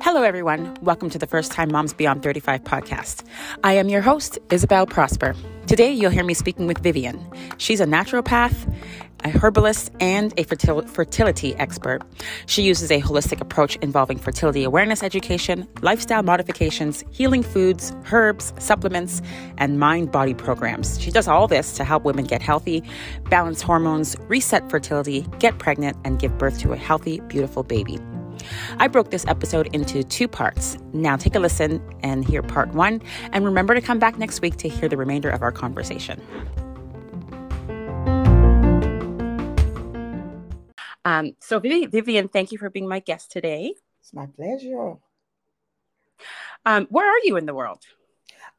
Hello, 0.00 0.22
everyone. 0.22 0.76
Welcome 0.82 1.10
to 1.10 1.18
the 1.18 1.26
First 1.26 1.52
Time 1.52 1.70
Moms 1.70 1.92
Beyond 1.92 2.22
35 2.22 2.64
podcast. 2.64 3.24
I 3.62 3.74
am 3.74 3.88
your 3.88 4.00
host, 4.00 4.38
Isabel 4.50 4.86
Prosper. 4.86 5.34
Today, 5.66 5.92
you'll 5.92 6.10
hear 6.10 6.24
me 6.24 6.34
speaking 6.34 6.66
with 6.66 6.78
Vivian. 6.78 7.20
She's 7.58 7.80
a 7.80 7.84
naturopath, 7.84 8.72
a 9.24 9.30
herbalist, 9.30 9.90
and 10.00 10.32
a 10.38 10.44
fertil- 10.44 10.88
fertility 10.88 11.54
expert. 11.56 12.02
She 12.46 12.62
uses 12.62 12.90
a 12.90 13.00
holistic 13.00 13.40
approach 13.40 13.76
involving 13.76 14.18
fertility 14.18 14.64
awareness 14.64 15.02
education, 15.02 15.68
lifestyle 15.82 16.22
modifications, 16.22 17.04
healing 17.10 17.42
foods, 17.42 17.92
herbs, 18.12 18.52
supplements, 18.58 19.20
and 19.58 19.78
mind 19.78 20.10
body 20.12 20.34
programs. 20.34 21.00
She 21.00 21.10
does 21.10 21.28
all 21.28 21.48
this 21.48 21.74
to 21.74 21.84
help 21.84 22.04
women 22.04 22.24
get 22.24 22.42
healthy, 22.42 22.82
balance 23.30 23.62
hormones, 23.62 24.16
reset 24.28 24.68
fertility, 24.70 25.26
get 25.38 25.58
pregnant, 25.58 25.96
and 26.04 26.18
give 26.18 26.36
birth 26.38 26.58
to 26.60 26.72
a 26.72 26.76
healthy, 26.76 27.20
beautiful 27.28 27.62
baby. 27.62 27.98
I 28.78 28.88
broke 28.88 29.10
this 29.10 29.26
episode 29.26 29.68
into 29.74 30.02
two 30.04 30.28
parts. 30.28 30.78
Now 30.92 31.16
take 31.16 31.34
a 31.34 31.38
listen 31.38 31.82
and 32.02 32.24
hear 32.24 32.42
part 32.42 32.74
one, 32.74 33.02
and 33.32 33.44
remember 33.44 33.74
to 33.74 33.80
come 33.80 33.98
back 33.98 34.18
next 34.18 34.42
week 34.42 34.56
to 34.58 34.68
hear 34.68 34.88
the 34.88 34.96
remainder 34.96 35.30
of 35.30 35.42
our 35.42 35.52
conversation. 35.52 36.20
Um, 41.04 41.32
so, 41.40 41.58
Vivian, 41.58 42.28
thank 42.28 42.52
you 42.52 42.58
for 42.58 42.70
being 42.70 42.88
my 42.88 43.00
guest 43.00 43.32
today. 43.32 43.74
It's 44.00 44.14
my 44.14 44.26
pleasure. 44.26 44.96
Um, 46.64 46.86
where 46.90 47.10
are 47.10 47.20
you 47.24 47.36
in 47.36 47.46
the 47.46 47.54
world? 47.54 47.82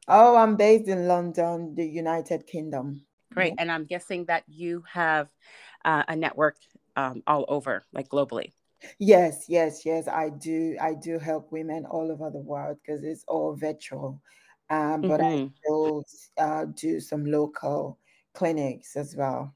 Oh, 0.06 0.36
I'm 0.36 0.56
based 0.56 0.88
in 0.88 1.08
London, 1.08 1.74
the 1.74 1.86
United 1.86 2.46
Kingdom. 2.46 3.06
Great. 3.32 3.54
And 3.58 3.72
I'm 3.72 3.84
guessing 3.84 4.26
that 4.26 4.44
you 4.46 4.84
have 4.92 5.28
uh, 5.84 6.04
a 6.06 6.14
network 6.14 6.56
um, 6.96 7.22
all 7.26 7.44
over, 7.48 7.84
like 7.92 8.08
globally. 8.08 8.52
Yes, 8.98 9.46
yes, 9.48 9.84
yes. 9.84 10.08
I 10.08 10.30
do. 10.30 10.76
I 10.80 10.94
do 10.94 11.18
help 11.18 11.52
women 11.52 11.86
all 11.86 12.10
over 12.10 12.30
the 12.30 12.38
world 12.38 12.78
because 12.82 13.04
it's 13.04 13.24
all 13.28 13.54
virtual. 13.54 14.20
Um, 14.70 15.02
but 15.02 15.20
mm-hmm. 15.20 15.46
I 15.46 15.50
still 15.62 16.04
uh, 16.38 16.64
do 16.74 17.00
some 17.00 17.24
local 17.24 17.98
clinics 18.32 18.96
as 18.96 19.14
well. 19.16 19.54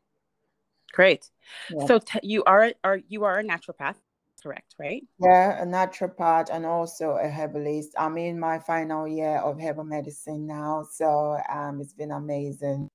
Great. 0.92 1.30
Yeah. 1.70 1.86
So 1.86 1.98
t- 1.98 2.20
you 2.22 2.44
are 2.44 2.72
are 2.84 3.00
you 3.08 3.24
are 3.24 3.38
a 3.38 3.44
naturopath, 3.44 3.96
correct? 4.42 4.74
Right? 4.78 5.04
Yeah, 5.18 5.62
a 5.62 5.66
naturopath 5.66 6.48
and 6.50 6.64
also 6.64 7.16
a 7.16 7.28
herbalist. 7.28 7.94
I'm 7.98 8.16
in 8.18 8.38
my 8.38 8.58
final 8.58 9.06
year 9.06 9.38
of 9.38 9.60
herbal 9.60 9.84
medicine 9.84 10.46
now, 10.46 10.86
so 10.90 11.38
um, 11.50 11.80
it's 11.80 11.92
been 11.92 12.12
amazing 12.12 12.88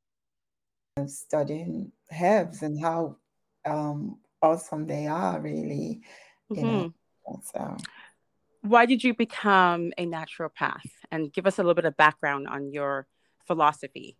studying 1.07 1.91
herbs 2.21 2.61
and 2.61 2.79
how 2.79 3.17
um, 3.65 4.19
awesome 4.41 4.85
they 4.85 5.07
are. 5.07 5.39
Really, 5.39 6.01
you 6.49 6.55
mm-hmm. 6.55 6.65
know. 6.65 7.41
So. 7.53 7.77
Why 8.61 8.85
did 8.85 9.03
you 9.03 9.13
become 9.13 9.91
a 9.97 10.05
naturopath? 10.05 10.89
And 11.11 11.31
give 11.31 11.45
us 11.45 11.59
a 11.59 11.61
little 11.61 11.73
bit 11.73 11.85
of 11.85 11.97
background 11.97 12.47
on 12.47 12.71
your 12.71 13.07
philosophy. 13.45 14.17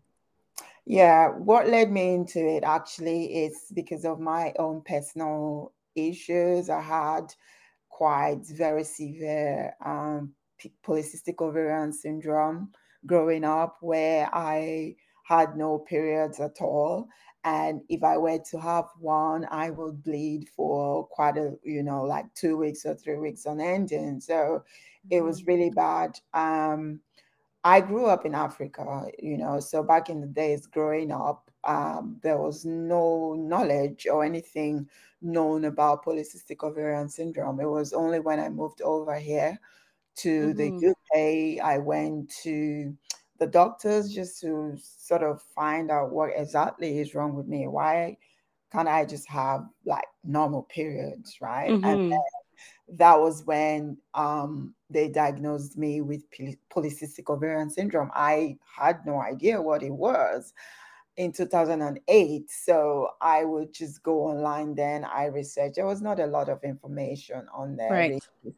Yeah, 0.86 1.30
what 1.30 1.70
led 1.70 1.92
me 1.92 2.14
into 2.14 2.46
it 2.46 2.64
actually 2.64 3.46
is 3.46 3.72
because 3.74 4.04
of 4.04 4.20
my 4.20 4.54
own 4.60 4.82
personal 4.82 5.72
issues. 5.96 6.70
I 6.70 6.82
had 6.82 7.34
quite 7.90 8.46
very 8.48 8.84
severe 8.84 9.76
um, 9.86 10.34
polycystic 10.86 11.40
ovarian 11.40 11.94
syndrome 11.94 12.72
growing 13.06 13.46
up, 13.46 13.78
where 13.82 14.30
I 14.34 14.96
had 15.26 15.56
no 15.56 15.80
periods 15.80 16.40
at 16.40 16.58
all. 16.60 17.08
And 17.46 17.82
if 17.90 18.04
I 18.04 18.18
were 18.18 18.40
to 18.52 18.60
have 18.60 18.86
one, 19.00 19.46
I 19.52 19.70
would 19.70 20.02
bleed 20.04 20.48
for 20.56 21.06
quite 21.08 21.38
a, 21.38 21.54
you 21.64 21.84
know, 21.84 22.04
like 22.04 22.34
two 22.36 22.58
weeks 22.58 22.86
or 22.86 22.96
three 22.96 23.18
weeks 23.18 23.46
on 23.46 23.60
ending. 23.60 24.22
So 24.22 24.64
it 25.10 25.22
was 25.22 25.42
mm-hmm. 25.42 25.52
really 25.52 25.70
bad. 25.70 26.20
Um, 26.34 27.02
I 27.66 27.82
grew 27.82 28.08
up 28.08 28.26
in 28.26 28.36
Africa, 28.36 29.08
you 29.20 29.38
know, 29.38 29.60
so 29.60 29.84
back 29.84 30.10
in 30.10 30.22
the 30.22 30.28
days 30.28 30.68
growing 30.68 31.12
up, 31.12 31.50
um, 31.64 32.18
there 32.22 32.38
was 32.38 32.66
no 32.66 33.36
knowledge 33.36 34.06
or 34.10 34.26
anything 34.26 34.90
known 35.22 35.66
about 35.66 36.04
polycystic 36.06 36.62
ovarian 36.62 37.08
syndrome. 37.08 37.60
It 37.62 37.70
was 37.70 37.94
only 37.94 38.20
when 38.20 38.40
I 38.40 38.50
moved 38.50 38.82
over 38.82 39.18
here 39.18 39.58
to 40.16 40.54
mm-hmm. 40.54 40.80
the 40.80 41.60
UK, 41.60 41.66
I 41.66 41.78
went 41.78 42.30
to 42.44 42.96
the 43.40 43.48
doctors 43.48 44.14
just 44.14 44.40
to 44.42 44.78
sort 44.78 45.24
of 45.24 45.42
find 45.56 45.92
out 45.92 46.12
what 46.12 46.32
exactly 46.36 47.00
is 47.00 47.16
wrong 47.16 47.36
with 47.36 47.48
me. 47.48 47.68
Why 47.68 48.18
can't 48.72 48.88
I 48.88 49.06
just 49.06 49.28
have 49.30 49.66
like 49.86 50.06
normal 50.24 50.64
periods, 50.64 51.38
right? 51.42 51.70
Mm-hmm. 51.70 51.86
And 51.86 52.14
that 52.98 53.20
was 53.20 53.46
when 53.46 53.98
um, 54.14 54.74
they 54.90 55.10
diagnosed 55.10 55.78
me 55.78 56.02
with 56.02 56.24
polycystic 56.70 57.30
ovarian 57.30 57.70
syndrome. 57.70 58.12
I 58.14 58.58
had 58.78 59.06
no 59.06 59.22
idea 59.22 59.62
what 59.62 59.84
it 59.84 59.94
was 59.94 60.54
in 61.18 61.32
2008. 61.32 62.50
So 62.50 63.10
I 63.22 63.44
would 63.44 63.74
just 63.74 64.04
go 64.04 64.24
online 64.24 64.76
then, 64.76 65.06
I 65.06 65.26
researched. 65.26 65.76
There 65.76 65.86
was 65.86 66.02
not 66.02 66.20
a 66.20 66.28
lot 66.28 66.50
of 66.50 66.64
information 66.64 67.48
on 67.54 67.76
there. 67.76 67.92
Right. 67.92 68.24
Really. 68.44 68.56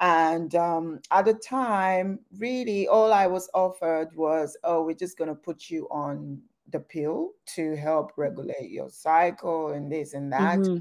And 0.00 0.54
um, 0.54 1.00
at 1.10 1.24
the 1.24 1.34
time, 1.34 2.20
really, 2.38 2.86
all 2.86 3.12
I 3.12 3.26
was 3.26 3.50
offered 3.52 4.14
was, 4.14 4.56
oh, 4.62 4.84
we're 4.84 4.94
just 4.94 5.18
going 5.18 5.28
to 5.28 5.34
put 5.34 5.68
you 5.68 5.88
on 5.90 6.40
the 6.70 6.80
pill 6.80 7.30
to 7.54 7.74
help 7.76 8.12
regulate 8.16 8.70
your 8.70 8.90
cycle 8.90 9.72
and 9.72 9.90
this 9.90 10.14
and 10.14 10.32
that. 10.32 10.58
Mm-hmm 10.58 10.78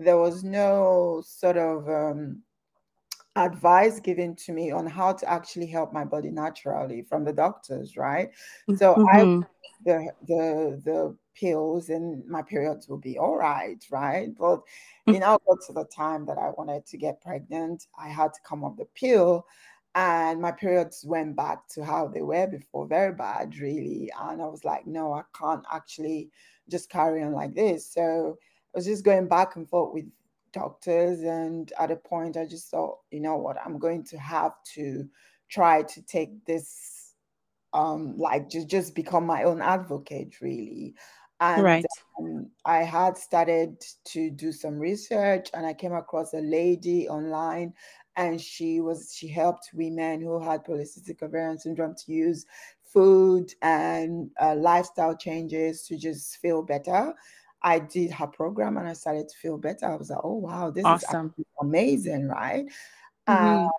there 0.00 0.16
was 0.16 0.42
no 0.42 1.22
sort 1.24 1.56
of 1.56 1.88
um, 1.88 2.42
advice 3.36 4.00
given 4.00 4.34
to 4.34 4.52
me 4.52 4.70
on 4.70 4.86
how 4.86 5.12
to 5.12 5.28
actually 5.28 5.66
help 5.66 5.92
my 5.92 6.04
body 6.04 6.30
naturally 6.30 7.02
from 7.02 7.24
the 7.24 7.32
doctors, 7.32 7.96
right? 7.96 8.30
So 8.76 8.94
mm-hmm. 8.94 9.42
I 9.42 9.46
the 9.84 10.12
the 10.26 10.82
the 10.84 11.16
pills 11.40 11.88
and 11.88 12.26
my 12.28 12.42
periods 12.42 12.88
will 12.88 12.98
be 12.98 13.18
all 13.18 13.36
right, 13.36 13.82
right? 13.90 14.28
But 14.38 14.60
you 15.06 15.18
know, 15.18 15.38
got 15.48 15.58
to 15.66 15.72
the 15.72 15.84
time 15.84 16.26
that 16.26 16.38
I 16.38 16.50
wanted 16.58 16.86
to 16.86 16.96
get 16.98 17.22
pregnant, 17.22 17.86
I 17.98 18.08
had 18.08 18.34
to 18.34 18.40
come 18.44 18.64
off 18.64 18.76
the 18.76 18.84
pill 18.94 19.46
and 19.94 20.40
my 20.40 20.52
periods 20.52 21.04
went 21.04 21.34
back 21.34 21.66
to 21.68 21.84
how 21.84 22.06
they 22.06 22.22
were 22.22 22.46
before, 22.46 22.86
very 22.86 23.12
bad, 23.12 23.58
really. 23.58 24.10
And 24.20 24.40
I 24.40 24.46
was 24.46 24.64
like, 24.64 24.86
no, 24.86 25.12
I 25.12 25.22
can't 25.36 25.64
actually 25.72 26.30
just 26.68 26.88
carry 26.90 27.22
on 27.22 27.32
like 27.32 27.54
this. 27.54 27.92
So 27.92 28.38
I 28.74 28.78
was 28.78 28.86
just 28.86 29.04
going 29.04 29.26
back 29.26 29.56
and 29.56 29.68
forth 29.68 29.92
with 29.92 30.04
doctors. 30.52 31.22
And 31.22 31.72
at 31.78 31.90
a 31.90 31.96
point, 31.96 32.36
I 32.36 32.46
just 32.46 32.70
thought, 32.70 32.98
you 33.10 33.20
know 33.20 33.36
what, 33.36 33.56
I'm 33.64 33.78
going 33.78 34.04
to 34.04 34.18
have 34.18 34.52
to 34.74 35.08
try 35.48 35.82
to 35.82 36.02
take 36.02 36.44
this, 36.44 37.14
um, 37.72 38.16
like 38.16 38.48
just 38.48 38.68
just 38.68 38.94
become 38.94 39.26
my 39.26 39.42
own 39.42 39.60
advocate, 39.60 40.40
really. 40.40 40.94
And 41.40 41.62
right. 41.62 41.86
um, 42.18 42.50
I 42.64 42.78
had 42.78 43.16
started 43.16 43.82
to 44.06 44.30
do 44.30 44.52
some 44.52 44.78
research, 44.78 45.48
and 45.54 45.64
I 45.64 45.72
came 45.72 45.94
across 45.94 46.34
a 46.34 46.40
lady 46.40 47.08
online, 47.08 47.72
and 48.16 48.40
she 48.40 48.80
was 48.80 49.14
she 49.14 49.28
helped 49.28 49.70
women 49.72 50.20
who 50.20 50.38
had 50.40 50.64
polycystic 50.64 51.22
ovarian 51.22 51.58
syndrome 51.58 51.94
to 52.04 52.12
use 52.12 52.44
food 52.82 53.54
and 53.62 54.30
uh, 54.40 54.54
lifestyle 54.54 55.16
changes 55.16 55.82
to 55.86 55.96
just 55.96 56.36
feel 56.38 56.62
better. 56.62 57.14
I 57.62 57.78
did 57.78 58.10
her 58.12 58.26
program 58.26 58.76
and 58.78 58.88
I 58.88 58.94
started 58.94 59.28
to 59.28 59.36
feel 59.36 59.58
better. 59.58 59.86
I 59.86 59.96
was 59.96 60.10
like, 60.10 60.20
oh 60.24 60.34
wow, 60.34 60.70
this 60.70 60.84
awesome. 60.84 61.34
is 61.38 61.44
amazing, 61.60 62.28
right? 62.28 62.66
Mm-hmm. 63.28 63.64
Um, 63.64 63.70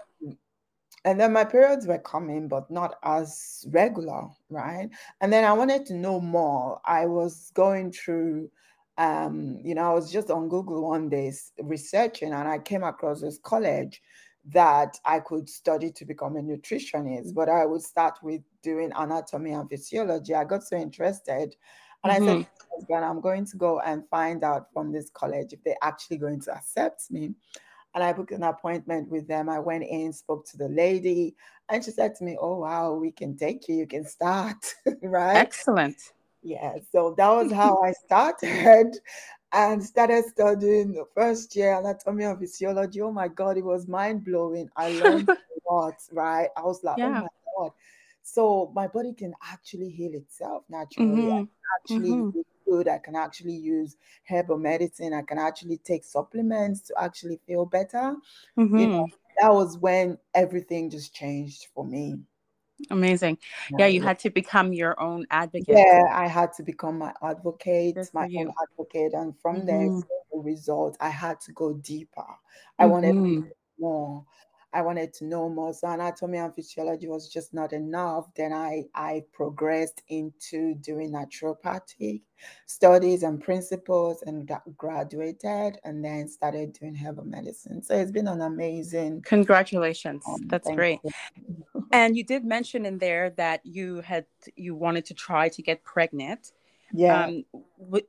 and 1.05 1.19
then 1.19 1.33
my 1.33 1.43
periods 1.43 1.87
were 1.87 1.97
coming, 1.97 2.47
but 2.47 2.69
not 2.69 2.95
as 3.03 3.65
regular, 3.69 4.27
right? 4.49 4.89
And 5.19 5.33
then 5.33 5.43
I 5.43 5.53
wanted 5.53 5.85
to 5.87 5.93
know 5.93 6.19
more. 6.19 6.79
I 6.85 7.05
was 7.05 7.51
going 7.53 7.91
through, 7.91 8.49
um, 8.97 9.59
you 9.63 9.75
know, 9.75 9.91
I 9.91 9.93
was 9.93 10.11
just 10.11 10.29
on 10.29 10.49
Google 10.49 10.89
one 10.89 11.09
day 11.09 11.33
researching, 11.59 12.33
and 12.33 12.47
I 12.47 12.59
came 12.59 12.83
across 12.83 13.21
this 13.21 13.39
college 13.43 14.01
that 14.53 14.97
I 15.05 15.19
could 15.19 15.49
study 15.49 15.91
to 15.91 16.05
become 16.05 16.35
a 16.35 16.41
nutritionist, 16.41 17.33
but 17.33 17.49
I 17.49 17.65
would 17.65 17.83
start 17.83 18.17
with 18.23 18.41
doing 18.63 18.91
anatomy 18.95 19.51
and 19.51 19.69
physiology. 19.69 20.33
I 20.33 20.43
got 20.45 20.63
so 20.63 20.77
interested 20.77 21.55
and 22.03 22.13
mm-hmm. 22.13 22.23
I 22.23 22.25
said, 22.25 22.37
mm-hmm. 22.37 22.75
husband, 22.75 23.05
I'm 23.05 23.21
going 23.21 23.45
to 23.45 23.57
go 23.57 23.79
and 23.79 24.07
find 24.09 24.43
out 24.43 24.67
from 24.73 24.91
this 24.91 25.09
college 25.13 25.53
if 25.53 25.63
they're 25.63 25.75
actually 25.81 26.17
going 26.17 26.41
to 26.41 26.53
accept 26.55 27.11
me. 27.11 27.33
And 27.93 28.03
I 28.03 28.13
booked 28.13 28.31
an 28.31 28.43
appointment 28.43 29.09
with 29.09 29.27
them. 29.27 29.49
I 29.49 29.59
went 29.59 29.83
in, 29.83 30.13
spoke 30.13 30.45
to 30.47 30.57
the 30.57 30.69
lady, 30.69 31.35
and 31.69 31.83
she 31.83 31.91
said 31.91 32.15
to 32.15 32.23
me, 32.23 32.37
Oh, 32.39 32.59
wow, 32.59 32.93
we 32.93 33.11
can 33.11 33.37
take 33.37 33.67
you. 33.67 33.75
You 33.75 33.87
can 33.87 34.05
start. 34.05 34.57
right. 35.01 35.37
Excellent. 35.37 35.97
Yeah. 36.41 36.77
So 36.91 37.13
that 37.17 37.29
was 37.29 37.51
how 37.51 37.81
I 37.83 37.91
started 37.91 38.97
and 39.53 39.83
started 39.83 40.23
studying 40.25 40.93
the 40.93 41.05
first 41.13 41.55
year 41.55 41.77
anatomy 41.77 42.23
and 42.23 42.39
physiology. 42.39 43.01
Oh 43.01 43.11
my 43.11 43.27
God, 43.27 43.57
it 43.57 43.65
was 43.65 43.87
mind 43.87 44.23
blowing. 44.23 44.69
I 44.75 44.89
learned 44.89 45.29
a 45.29 45.35
lot, 45.71 45.95
right? 46.11 46.49
I 46.55 46.61
was 46.61 46.83
like, 46.83 46.97
oh 46.99 47.09
yeah. 47.09 47.19
Oh 47.19 47.21
my 47.21 47.27
God. 47.57 47.71
So 48.23 48.71
my 48.73 48.87
body 48.87 49.13
can 49.13 49.33
actually 49.51 49.89
heal 49.89 50.13
itself 50.13 50.63
naturally. 50.69 51.09
Mm-hmm 51.09 51.43
actually 51.79 52.09
mm-hmm. 52.09 52.39
I 52.87 52.97
can 52.97 53.15
actually 53.15 53.55
use 53.55 53.97
herbal 54.27 54.57
medicine. 54.57 55.13
I 55.13 55.21
can 55.21 55.37
actually 55.37 55.77
take 55.77 56.03
supplements 56.03 56.81
to 56.81 56.93
actually 56.99 57.39
feel 57.47 57.65
better. 57.65 58.15
Mm-hmm. 58.57 58.77
You 58.77 58.87
know, 58.87 59.07
that 59.39 59.53
was 59.53 59.77
when 59.77 60.17
everything 60.33 60.89
just 60.89 61.13
changed 61.13 61.67
for 61.73 61.85
me. 61.85 62.19
Amazing. 62.89 63.37
Yeah, 63.77 63.85
you 63.85 64.01
had 64.01 64.17
to 64.19 64.29
become 64.29 64.73
your 64.73 64.99
own 64.99 65.25
advocate. 65.29 65.75
Yeah, 65.77 66.07
I 66.11 66.27
had 66.27 66.53
to 66.53 66.63
become 66.63 66.97
my 66.97 67.13
advocate, 67.21 67.97
my 68.13 68.23
own 68.37 68.51
advocate. 68.61 69.13
And 69.13 69.37
from 69.39 69.57
mm-hmm. 69.57 69.67
there, 69.67 70.01
the 70.31 70.39
result, 70.39 70.97
I 70.99 71.09
had 71.09 71.39
to 71.41 71.51
go 71.51 71.73
deeper. 71.73 72.25
I 72.79 72.83
mm-hmm. 72.83 72.91
wanted 72.91 73.51
more. 73.79 74.25
I 74.73 74.81
wanted 74.81 75.13
to 75.15 75.25
know 75.25 75.49
more. 75.49 75.73
So 75.73 75.87
anatomy 75.89 76.37
and 76.37 76.55
physiology 76.55 77.07
was 77.07 77.27
just 77.27 77.53
not 77.53 77.73
enough. 77.73 78.33
Then 78.35 78.53
I, 78.53 78.85
I 78.95 79.23
progressed 79.33 80.01
into 80.07 80.75
doing 80.75 81.11
naturopathic 81.11 82.21
studies 82.65 83.23
and 83.23 83.41
principles 83.41 84.23
and 84.25 84.47
got 84.47 84.63
graduated 84.77 85.79
and 85.83 86.03
then 86.03 86.29
started 86.29 86.73
doing 86.73 86.95
herbal 86.95 87.25
medicine. 87.25 87.83
So 87.83 87.95
it's 87.95 88.11
been 88.11 88.27
an 88.27 88.41
amazing. 88.41 89.23
Congratulations. 89.23 90.23
Um, 90.27 90.47
That's 90.47 90.69
great. 90.71 90.99
You. 91.03 91.87
and 91.91 92.15
you 92.15 92.23
did 92.23 92.45
mention 92.45 92.85
in 92.85 92.97
there 92.97 93.31
that 93.31 93.65
you 93.65 93.99
had, 94.01 94.25
you 94.55 94.73
wanted 94.73 95.05
to 95.05 95.13
try 95.13 95.49
to 95.49 95.61
get 95.61 95.83
pregnant. 95.83 96.53
Yeah. 96.93 97.25
Um, 97.25 97.43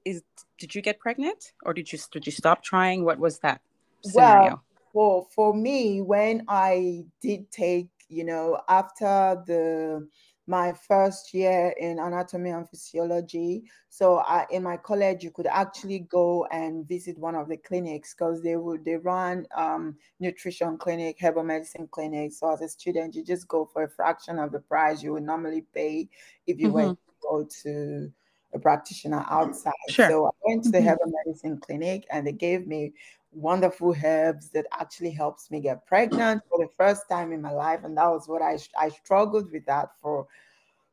is, 0.04 0.22
did 0.58 0.76
you 0.76 0.82
get 0.82 1.00
pregnant 1.00 1.54
or 1.64 1.74
did 1.74 1.92
you, 1.92 1.98
did 2.12 2.24
you 2.24 2.32
stop 2.32 2.62
trying? 2.62 3.04
What 3.04 3.18
was 3.18 3.40
that 3.40 3.60
scenario? 4.04 4.42
Well, 4.42 4.64
for 4.92 5.26
for 5.34 5.54
me 5.54 6.00
when 6.00 6.44
i 6.48 7.04
did 7.20 7.50
take 7.50 7.88
you 8.08 8.24
know 8.24 8.60
after 8.68 9.42
the 9.46 10.06
my 10.46 10.72
first 10.72 11.32
year 11.32 11.72
in 11.78 11.98
anatomy 12.00 12.50
and 12.50 12.68
physiology 12.68 13.62
so 13.88 14.18
I, 14.18 14.44
in 14.50 14.64
my 14.64 14.76
college 14.76 15.22
you 15.22 15.30
could 15.30 15.46
actually 15.46 16.00
go 16.00 16.46
and 16.50 16.86
visit 16.86 17.16
one 17.16 17.36
of 17.36 17.48
the 17.48 17.56
clinics 17.56 18.14
because 18.14 18.42
they 18.42 18.56
would 18.56 18.84
they 18.84 18.96
run 18.96 19.46
um, 19.56 19.96
nutrition 20.18 20.76
clinic 20.78 21.16
herbal 21.20 21.44
medicine 21.44 21.88
clinic 21.90 22.32
so 22.32 22.52
as 22.52 22.60
a 22.60 22.68
student 22.68 23.14
you 23.14 23.24
just 23.24 23.46
go 23.46 23.68
for 23.72 23.84
a 23.84 23.88
fraction 23.88 24.38
of 24.40 24.50
the 24.50 24.58
price 24.58 25.02
you 25.02 25.12
would 25.12 25.22
normally 25.22 25.64
pay 25.74 26.08
if 26.46 26.58
you 26.58 26.66
mm-hmm. 26.66 26.74
went 26.74 26.98
to 26.98 27.12
go 27.22 27.48
to 27.62 28.12
a 28.54 28.58
practitioner 28.58 29.24
outside 29.30 29.72
sure. 29.90 30.08
so 30.08 30.26
i 30.26 30.30
went 30.44 30.64
to 30.64 30.70
the 30.70 30.78
mm-hmm. 30.78 30.88
herbal 30.88 31.12
medicine 31.24 31.56
clinic 31.58 32.04
and 32.10 32.26
they 32.26 32.32
gave 32.32 32.66
me 32.66 32.92
wonderful 33.32 33.94
herbs 34.04 34.50
that 34.50 34.66
actually 34.72 35.10
helps 35.10 35.50
me 35.50 35.60
get 35.60 35.86
pregnant 35.86 36.42
for 36.48 36.58
the 36.58 36.70
first 36.76 37.08
time 37.08 37.32
in 37.32 37.40
my 37.40 37.50
life 37.50 37.80
and 37.82 37.96
that 37.96 38.08
was 38.08 38.28
what 38.28 38.42
i 38.42 38.58
i 38.78 38.88
struggled 38.88 39.50
with 39.50 39.64
that 39.66 39.90
for 40.02 40.26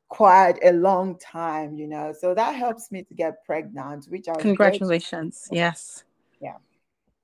quite 0.07 0.57
a 0.63 0.71
long 0.71 1.17
time 1.19 1.75
you 1.75 1.87
know. 1.87 2.13
So 2.17 2.33
that 2.33 2.55
helps 2.55 2.91
me 2.91 3.03
to 3.03 3.13
get 3.13 3.45
pregnant 3.45 4.05
which 4.05 4.27
i 4.27 4.33
congratulations. 4.33 5.47
yes. 5.51 6.03
Yeah. 6.41 6.57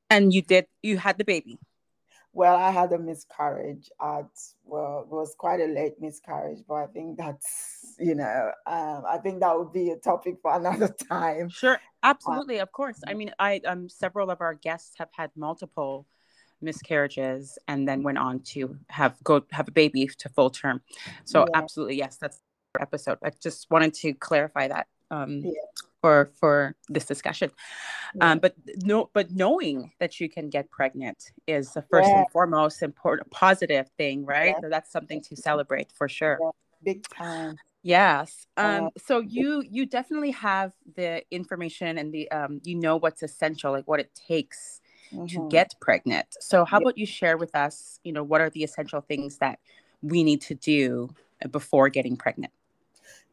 And 0.10 0.34
you 0.34 0.42
did 0.42 0.68
you 0.84 0.98
had 0.98 1.18
the 1.18 1.26
baby 1.26 1.58
well, 2.36 2.58
I 2.58 2.70
had 2.70 2.92
a 2.92 3.00
miscarriage 3.00 3.90
at 4.02 4.28
well, 4.66 5.04
it 5.04 5.08
was 5.08 5.34
quite 5.38 5.62
a 5.62 5.68
late 5.68 5.94
miscarriage, 6.02 6.60
but 6.68 6.76
I 6.76 6.88
think 6.88 7.18
that's 7.18 7.96
you 7.98 8.14
know, 8.14 8.52
um, 8.68 9.04
I 9.08 9.20
think 9.24 9.40
that 9.40 9.58
would 9.58 9.72
be 9.72 9.92
a 9.92 9.96
topic 9.96 10.36
for 10.42 10.54
another 10.60 10.94
time. 11.10 11.48
Sure, 11.48 11.80
absolutely, 12.04 12.60
uh, 12.60 12.64
of 12.64 12.74
course. 12.74 13.00
I 13.08 13.14
mean, 13.14 13.32
I 13.40 13.62
um 13.66 13.88
several 13.88 14.30
of 14.30 14.42
our 14.42 14.54
guests 14.54 14.96
have 14.98 15.10
had 15.14 15.32
multiple 15.38 16.08
miscarriages 16.62 17.58
and 17.70 17.88
then 17.88 18.04
went 18.04 18.18
on 18.18 18.42
to 18.42 18.78
have 18.90 19.16
go 19.24 19.42
have 19.52 19.70
a 19.70 19.72
baby 19.72 20.06
to 20.20 20.28
full 20.28 20.50
term. 20.50 20.82
So 21.24 21.40
yeah. 21.40 21.58
absolutely, 21.58 21.96
yes, 21.96 22.18
that's 22.18 22.42
episode. 22.78 23.18
I 23.24 23.32
just 23.42 23.72
wanted 23.72 23.94
to 23.94 24.14
clarify 24.14 24.68
that 24.68 24.88
um, 25.10 25.42
yeah. 25.44 25.52
For 26.06 26.30
for 26.40 26.76
this 26.88 27.06
discussion. 27.06 27.50
Yeah. 28.14 28.32
Um, 28.32 28.38
but 28.38 28.54
no, 28.84 29.10
but 29.12 29.32
knowing 29.32 29.92
that 30.00 30.20
you 30.20 30.30
can 30.30 30.52
get 30.52 30.70
pregnant 30.70 31.32
is 31.48 31.74
the 31.74 31.82
first 31.82 32.08
yeah. 32.08 32.20
and 32.20 32.28
foremost 32.32 32.84
important 32.84 33.32
positive 33.32 33.90
thing, 33.98 34.24
right? 34.24 34.56
So 34.62 34.70
that's 34.70 34.92
something 34.92 35.20
to 35.24 35.36
celebrate 35.36 35.92
for 35.92 36.08
sure. 36.08 36.38
Big 36.84 37.08
time. 37.10 37.56
Yes. 37.82 38.46
Um, 38.56 38.90
so 39.08 39.20
you 39.20 39.64
you 39.68 39.88
definitely 39.88 40.32
have 40.32 40.74
the 40.96 41.24
information 41.32 41.98
and 41.98 42.14
the 42.14 42.30
um, 42.30 42.62
you 42.64 42.76
know 42.76 42.98
what's 42.98 43.24
essential, 43.24 43.72
like 43.72 43.88
what 43.88 44.00
it 44.00 44.12
takes 44.28 44.82
mm-hmm. 45.12 45.26
to 45.26 45.50
get 45.50 45.74
pregnant. 45.82 46.28
So 46.40 46.66
how 46.66 46.78
about 46.78 47.00
you 47.00 47.08
share 47.08 47.38
with 47.38 47.56
us, 47.56 48.00
you 48.04 48.14
know, 48.14 48.24
what 48.24 48.42
are 48.42 48.52
the 48.52 48.64
essential 48.64 49.02
things 49.02 49.40
that 49.40 49.58
we 50.04 50.24
need 50.24 50.42
to 50.42 50.54
do 50.54 51.10
before 51.50 51.90
getting 51.90 52.16
pregnant? 52.16 52.54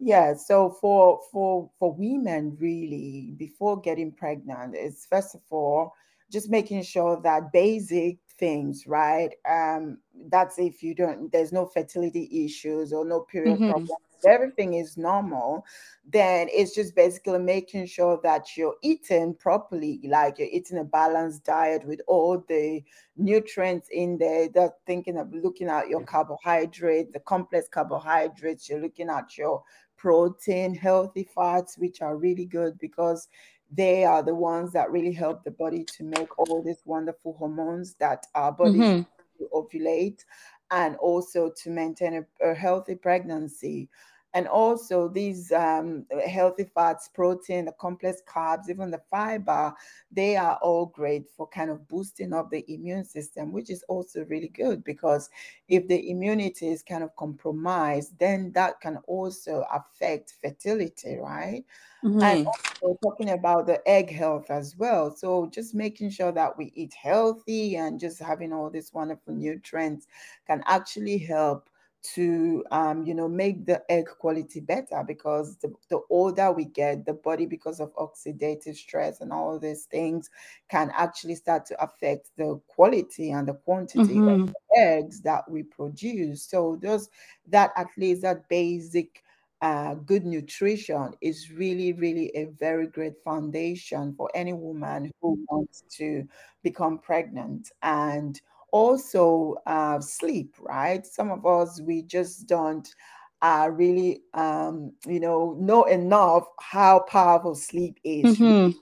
Yeah, 0.04 0.34
so 0.34 0.68
for 0.80 1.20
for 1.30 1.70
for 1.78 1.94
women 1.94 2.56
really 2.58 3.34
before 3.36 3.80
getting 3.80 4.10
pregnant 4.10 4.74
is 4.74 5.06
first 5.08 5.36
of 5.36 5.42
all 5.48 5.94
just 6.28 6.50
making 6.50 6.82
sure 6.82 7.20
that 7.22 7.52
basic 7.52 8.16
things, 8.36 8.84
right? 8.88 9.30
Um, 9.48 9.98
that's 10.28 10.58
if 10.58 10.82
you 10.82 10.96
don't 10.96 11.30
there's 11.30 11.52
no 11.52 11.66
fertility 11.66 12.44
issues 12.44 12.92
or 12.92 13.04
no 13.04 13.20
period 13.20 13.60
mm-hmm. 13.60 13.70
problems 13.70 13.90
everything 14.24 14.74
is 14.74 14.96
normal, 14.96 15.64
then 16.06 16.48
it's 16.50 16.74
just 16.74 16.94
basically 16.94 17.38
making 17.38 17.86
sure 17.86 18.20
that 18.22 18.56
you're 18.56 18.76
eating 18.82 19.34
properly, 19.34 20.00
like 20.08 20.38
you're 20.38 20.48
eating 20.50 20.78
a 20.78 20.84
balanced 20.84 21.44
diet 21.44 21.84
with 21.86 22.00
all 22.06 22.42
the 22.48 22.82
nutrients 23.16 23.88
in 23.90 24.18
there. 24.18 24.48
That 24.48 24.72
thinking 24.86 25.16
of 25.16 25.32
looking 25.32 25.68
at 25.68 25.88
your 25.88 26.04
carbohydrates, 26.04 27.12
the 27.12 27.20
complex 27.20 27.68
carbohydrates, 27.68 28.68
you're 28.68 28.80
looking 28.80 29.08
at 29.08 29.36
your 29.36 29.62
protein, 30.02 30.74
healthy 30.74 31.22
fats, 31.32 31.78
which 31.78 32.02
are 32.02 32.16
really 32.16 32.44
good 32.44 32.76
because 32.80 33.28
they 33.70 34.04
are 34.04 34.20
the 34.20 34.34
ones 34.34 34.72
that 34.72 34.90
really 34.90 35.12
help 35.12 35.44
the 35.44 35.50
body 35.52 35.84
to 35.84 36.02
make 36.02 36.36
all 36.36 36.60
these 36.60 36.82
wonderful 36.84 37.34
hormones 37.38 37.94
that 38.00 38.26
our 38.34 38.50
body 38.50 38.80
mm-hmm. 38.80 39.44
ovulate 39.54 40.24
and 40.72 40.96
also 40.96 41.52
to 41.62 41.70
maintain 41.70 42.14
a, 42.42 42.50
a 42.50 42.52
healthy 42.52 42.96
pregnancy 42.96 43.88
and 44.34 44.48
also 44.48 45.08
these 45.08 45.52
um, 45.52 46.06
healthy 46.26 46.64
fats 46.74 47.08
protein 47.08 47.64
the 47.66 47.72
complex 47.72 48.22
carbs 48.26 48.68
even 48.68 48.90
the 48.90 49.00
fiber 49.10 49.72
they 50.10 50.36
are 50.36 50.58
all 50.62 50.86
great 50.86 51.28
for 51.36 51.46
kind 51.48 51.70
of 51.70 51.86
boosting 51.88 52.32
up 52.32 52.50
the 52.50 52.64
immune 52.72 53.04
system 53.04 53.52
which 53.52 53.70
is 53.70 53.84
also 53.88 54.24
really 54.26 54.48
good 54.48 54.82
because 54.84 55.28
if 55.68 55.86
the 55.88 56.10
immunity 56.10 56.68
is 56.68 56.82
kind 56.82 57.02
of 57.02 57.14
compromised 57.16 58.18
then 58.18 58.50
that 58.52 58.80
can 58.80 58.96
also 59.06 59.64
affect 59.72 60.34
fertility 60.42 61.16
right 61.16 61.64
mm-hmm. 62.04 62.22
and 62.22 62.46
also 62.46 62.98
talking 63.02 63.30
about 63.30 63.66
the 63.66 63.86
egg 63.88 64.10
health 64.10 64.50
as 64.50 64.76
well 64.76 65.14
so 65.14 65.46
just 65.52 65.74
making 65.74 66.10
sure 66.10 66.32
that 66.32 66.56
we 66.56 66.72
eat 66.74 66.94
healthy 66.94 67.76
and 67.76 68.00
just 68.00 68.18
having 68.18 68.52
all 68.52 68.70
these 68.70 68.92
wonderful 68.92 69.34
nutrients 69.34 70.06
can 70.46 70.62
actually 70.66 71.18
help 71.18 71.68
to 72.02 72.64
um, 72.72 73.04
you 73.04 73.14
know 73.14 73.28
make 73.28 73.64
the 73.64 73.80
egg 73.88 74.06
quality 74.18 74.60
better 74.60 75.04
because 75.06 75.56
the, 75.58 75.72
the 75.88 76.00
older 76.10 76.50
we 76.50 76.64
get 76.64 77.06
the 77.06 77.12
body 77.12 77.46
because 77.46 77.80
of 77.80 77.94
oxidative 77.94 78.74
stress 78.74 79.20
and 79.20 79.32
all 79.32 79.58
these 79.58 79.84
things 79.84 80.28
can 80.68 80.90
actually 80.96 81.34
start 81.34 81.64
to 81.64 81.80
affect 81.82 82.30
the 82.36 82.60
quality 82.66 83.30
and 83.30 83.46
the 83.46 83.54
quantity 83.54 84.14
mm-hmm. 84.14 84.42
of 84.42 84.46
the 84.48 84.78
eggs 84.78 85.20
that 85.20 85.48
we 85.48 85.62
produce 85.62 86.42
so 86.42 86.78
those 86.82 87.08
that 87.46 87.70
at 87.76 87.86
least 87.96 88.22
that 88.22 88.48
basic 88.48 89.22
uh, 89.62 89.94
good 89.94 90.26
nutrition 90.26 91.14
is 91.20 91.52
really, 91.52 91.92
really 91.92 92.32
a 92.34 92.46
very 92.58 92.88
great 92.88 93.14
foundation 93.22 94.12
for 94.16 94.28
any 94.34 94.52
woman 94.52 95.08
who 95.20 95.38
wants 95.48 95.84
to 95.88 96.26
become 96.64 96.98
pregnant. 96.98 97.70
And 97.80 98.40
also 98.72 99.56
uh, 99.66 100.00
sleep, 100.00 100.56
right? 100.58 101.06
Some 101.06 101.30
of 101.30 101.46
us, 101.46 101.80
we 101.80 102.02
just 102.02 102.48
don't 102.48 102.92
uh, 103.40 103.68
really, 103.70 104.22
um, 104.34 104.92
you 105.06 105.20
know, 105.20 105.56
know 105.60 105.84
enough 105.84 106.46
how 106.60 107.00
powerful 107.00 107.54
sleep 107.54 107.98
is. 108.02 108.38
Mm-hmm. 108.38 108.78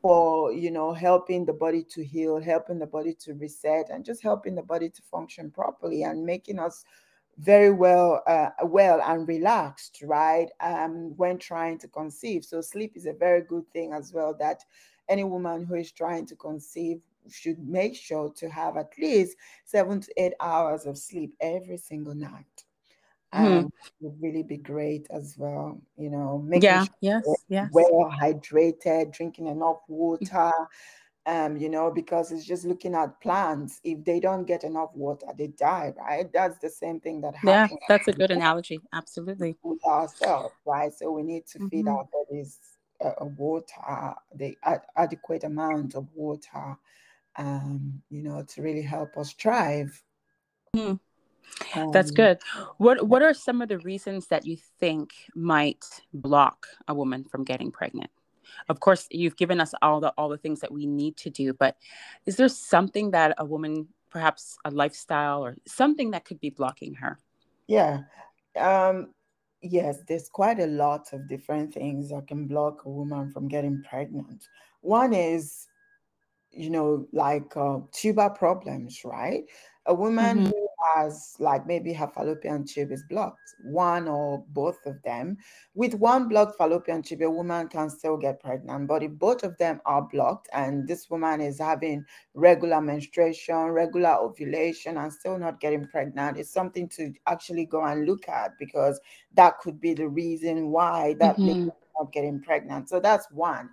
For 0.00 0.52
you 0.52 0.70
know, 0.70 0.92
helping 0.92 1.44
the 1.44 1.52
body 1.52 1.84
to 1.90 2.04
heal, 2.04 2.40
helping 2.40 2.78
the 2.78 2.86
body 2.86 3.14
to 3.20 3.34
reset, 3.34 3.90
and 3.90 4.04
just 4.04 4.22
helping 4.22 4.54
the 4.54 4.62
body 4.62 4.88
to 4.88 5.02
function 5.02 5.50
properly, 5.50 6.04
and 6.04 6.24
making 6.24 6.60
us 6.60 6.84
very 7.38 7.70
well 7.70 8.22
uh, 8.26 8.50
well 8.64 9.00
and 9.04 9.28
relaxed 9.28 10.02
right 10.02 10.48
um, 10.60 11.12
when 11.16 11.38
trying 11.38 11.78
to 11.78 11.86
conceive 11.86 12.44
so 12.44 12.60
sleep 12.60 12.92
is 12.96 13.06
a 13.06 13.12
very 13.12 13.42
good 13.42 13.64
thing 13.72 13.92
as 13.92 14.12
well 14.12 14.34
that 14.38 14.64
any 15.08 15.22
woman 15.24 15.64
who 15.64 15.74
is 15.74 15.92
trying 15.92 16.26
to 16.26 16.34
conceive 16.34 17.00
should 17.30 17.58
make 17.66 17.94
sure 17.94 18.32
to 18.36 18.48
have 18.48 18.76
at 18.76 18.92
least 18.98 19.36
seven 19.64 20.00
to 20.00 20.12
eight 20.16 20.34
hours 20.40 20.86
of 20.86 20.98
sleep 20.98 21.34
every 21.40 21.76
single 21.76 22.14
night. 22.14 22.64
Mm-hmm. 23.34 23.58
Um, 23.58 23.72
would 24.00 24.22
really 24.22 24.42
be 24.42 24.56
great 24.56 25.06
as 25.10 25.34
well. 25.36 25.80
You 25.98 26.10
know, 26.10 26.42
making 26.46 26.62
yeah, 26.64 26.84
sure 26.84 26.94
yes, 27.00 27.24
yes. 27.48 27.68
well 27.72 28.10
hydrated, 28.20 29.12
drinking 29.12 29.48
enough 29.48 29.78
water. 29.88 30.50
Um, 31.26 31.58
you 31.58 31.68
know, 31.68 31.90
because 31.90 32.32
it's 32.32 32.46
just 32.46 32.64
looking 32.64 32.94
at 32.94 33.20
plants. 33.20 33.82
If 33.84 34.02
they 34.02 34.18
don't 34.18 34.46
get 34.46 34.64
enough 34.64 34.88
water, 34.94 35.26
they 35.36 35.48
die, 35.48 35.92
right? 35.98 36.32
That's 36.32 36.58
the 36.58 36.70
same 36.70 37.00
thing 37.00 37.20
that 37.20 37.34
happens. 37.34 37.78
Yeah, 37.78 37.86
that's 37.86 38.08
a 38.08 38.14
good 38.14 38.30
analogy. 38.30 38.80
Absolutely. 38.94 39.58
With 39.62 39.84
ourselves, 39.84 40.54
right? 40.64 40.90
So 40.94 41.12
we 41.12 41.22
need 41.22 41.46
to 41.48 41.58
feed 41.68 41.84
mm-hmm. 41.84 41.88
our 41.88 42.08
bodies 42.10 42.58
uh, 43.04 43.24
water, 43.36 44.14
the 44.34 44.56
ad- 44.64 44.86
adequate 44.96 45.44
amount 45.44 45.94
of 45.94 46.08
water 46.14 46.76
um, 47.38 48.02
you 48.10 48.22
know, 48.22 48.44
to 48.46 48.62
really 48.62 48.82
help 48.82 49.16
us 49.16 49.32
thrive. 49.32 50.02
Mm. 50.76 51.00
That's 51.92 52.10
um, 52.10 52.14
good. 52.14 52.38
What 52.76 53.06
What 53.06 53.22
are 53.22 53.32
some 53.32 53.62
of 53.62 53.68
the 53.68 53.78
reasons 53.78 54.26
that 54.28 54.46
you 54.46 54.56
think 54.78 55.12
might 55.34 55.84
block 56.12 56.66
a 56.86 56.94
woman 56.94 57.24
from 57.24 57.44
getting 57.44 57.70
pregnant? 57.70 58.10
Of 58.68 58.80
course, 58.80 59.06
you've 59.10 59.36
given 59.36 59.60
us 59.60 59.74
all 59.82 60.00
the 60.00 60.12
all 60.18 60.28
the 60.28 60.36
things 60.36 60.60
that 60.60 60.72
we 60.72 60.86
need 60.86 61.16
to 61.18 61.30
do, 61.30 61.54
but 61.54 61.76
is 62.26 62.36
there 62.36 62.48
something 62.48 63.12
that 63.12 63.34
a 63.38 63.44
woman, 63.44 63.88
perhaps 64.10 64.58
a 64.64 64.70
lifestyle 64.70 65.44
or 65.44 65.56
something 65.66 66.10
that 66.10 66.24
could 66.24 66.40
be 66.40 66.50
blocking 66.50 66.94
her? 66.94 67.18
Yeah. 67.66 68.02
Um, 68.56 69.14
yes, 69.62 69.98
there's 70.06 70.28
quite 70.28 70.60
a 70.60 70.66
lot 70.66 71.12
of 71.12 71.28
different 71.28 71.72
things 71.72 72.10
that 72.10 72.26
can 72.26 72.46
block 72.46 72.84
a 72.84 72.90
woman 72.90 73.30
from 73.32 73.48
getting 73.48 73.82
pregnant. 73.82 74.48
One 74.80 75.12
is, 75.12 75.66
you 76.50 76.70
know, 76.70 77.06
like 77.12 77.56
uh, 77.56 77.78
tubal 77.92 78.30
problems, 78.30 79.02
right? 79.04 79.44
A 79.86 79.94
woman 79.94 80.38
mm-hmm. 80.38 80.46
who 80.46 80.68
has 80.94 81.34
like 81.38 81.66
maybe 81.66 81.92
her 81.92 82.06
fallopian 82.06 82.64
tube 82.64 82.92
is 82.92 83.02
blocked, 83.08 83.54
one 83.64 84.06
or 84.06 84.44
both 84.48 84.78
of 84.86 85.02
them. 85.02 85.36
With 85.74 85.94
one 85.94 86.28
blocked 86.28 86.56
fallopian 86.56 87.02
tube, 87.02 87.22
a 87.22 87.30
woman 87.30 87.68
can 87.68 87.88
still 87.90 88.16
get 88.16 88.40
pregnant. 88.40 88.86
But 88.86 89.02
if 89.02 89.12
both 89.12 89.42
of 89.44 89.56
them 89.58 89.80
are 89.86 90.02
blocked 90.02 90.48
and 90.52 90.86
this 90.86 91.08
woman 91.08 91.40
is 91.40 91.58
having 91.58 92.04
regular 92.34 92.80
menstruation, 92.80 93.56
regular 93.56 94.16
ovulation, 94.20 94.98
and 94.98 95.12
still 95.12 95.38
not 95.38 95.60
getting 95.60 95.86
pregnant, 95.86 96.38
it's 96.38 96.52
something 96.52 96.88
to 96.90 97.12
actually 97.26 97.66
go 97.66 97.84
and 97.84 98.06
look 98.06 98.28
at 98.28 98.52
because 98.58 99.00
that 99.34 99.58
could 99.58 99.80
be 99.80 99.94
the 99.94 100.08
reason 100.08 100.70
why 100.70 101.14
that 101.18 101.36
mm-hmm. 101.36 101.68
not 101.98 102.12
getting 102.12 102.40
pregnant. 102.40 102.88
So 102.88 103.00
that's 103.00 103.30
one. 103.30 103.70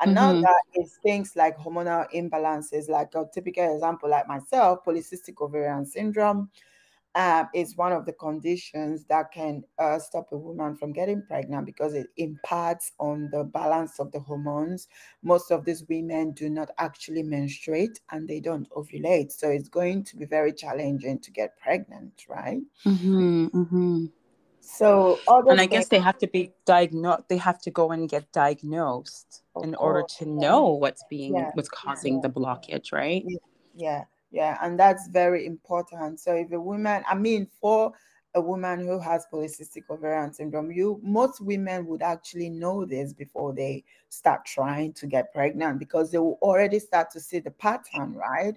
Another 0.00 0.38
mm-hmm. 0.38 0.80
is 0.80 0.98
things 1.02 1.32
like 1.34 1.58
hormonal 1.58 2.06
imbalances, 2.14 2.88
like 2.88 3.14
a 3.14 3.24
typical 3.32 3.74
example, 3.74 4.08
like 4.08 4.28
myself, 4.28 4.84
polycystic 4.84 5.40
ovarian 5.40 5.84
syndrome. 5.84 6.50
Uh, 7.14 7.46
is 7.52 7.76
one 7.76 7.90
of 7.90 8.04
the 8.04 8.12
conditions 8.12 9.04
that 9.06 9.32
can 9.32 9.64
uh, 9.80 9.98
stop 9.98 10.28
a 10.30 10.36
woman 10.36 10.76
from 10.76 10.92
getting 10.92 11.20
pregnant 11.26 11.66
because 11.66 11.94
it 11.94 12.06
impacts 12.16 12.92
on 13.00 13.28
the 13.32 13.42
balance 13.42 13.98
of 13.98 14.12
the 14.12 14.20
hormones. 14.20 14.86
Most 15.22 15.50
of 15.50 15.64
these 15.64 15.82
women 15.88 16.30
do 16.32 16.48
not 16.48 16.70
actually 16.78 17.24
menstruate 17.24 17.98
and 18.12 18.28
they 18.28 18.38
don't 18.38 18.70
ovulate. 18.70 19.32
So 19.32 19.48
it's 19.48 19.70
going 19.70 20.04
to 20.04 20.16
be 20.16 20.26
very 20.26 20.52
challenging 20.52 21.18
to 21.20 21.30
get 21.32 21.58
pregnant, 21.58 22.26
right? 22.28 22.60
Mm-hmm, 22.86 23.46
mm-hmm. 23.46 24.04
So, 24.68 25.18
and 25.26 25.52
I 25.52 25.66
things, 25.66 25.70
guess 25.70 25.88
they 25.88 25.98
have 25.98 26.18
to 26.18 26.26
be 26.26 26.52
diagnosed. 26.66 27.24
They 27.28 27.38
have 27.38 27.58
to 27.62 27.70
go 27.70 27.90
and 27.90 28.08
get 28.08 28.30
diagnosed 28.32 29.42
in 29.62 29.74
course, 29.74 29.76
order 29.80 30.04
to 30.18 30.26
know 30.26 30.66
what's 30.66 31.02
being 31.08 31.34
yeah, 31.34 31.50
what's 31.54 31.70
causing 31.70 32.16
yeah. 32.16 32.20
the 32.22 32.28
blockage, 32.28 32.92
right? 32.92 33.24
Yeah, 33.74 34.04
yeah, 34.30 34.58
and 34.60 34.78
that's 34.78 35.08
very 35.08 35.46
important. 35.46 36.20
So, 36.20 36.34
if 36.34 36.52
a 36.52 36.60
woman, 36.60 37.02
I 37.08 37.14
mean, 37.14 37.48
for 37.60 37.92
a 38.34 38.40
woman 38.42 38.80
who 38.80 38.98
has 39.00 39.26
polycystic 39.32 39.84
ovarian 39.88 40.34
syndrome, 40.34 40.70
you 40.70 41.00
most 41.02 41.40
women 41.40 41.86
would 41.86 42.02
actually 42.02 42.50
know 42.50 42.84
this 42.84 43.14
before 43.14 43.54
they 43.54 43.84
start 44.10 44.44
trying 44.44 44.92
to 44.92 45.06
get 45.06 45.32
pregnant 45.32 45.78
because 45.78 46.10
they 46.10 46.18
will 46.18 46.38
already 46.42 46.78
start 46.78 47.10
to 47.12 47.20
see 47.20 47.38
the 47.38 47.50
pattern, 47.52 48.12
right? 48.14 48.54